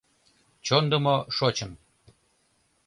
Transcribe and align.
Чондымо 0.65 1.15
шочын. 1.35 1.71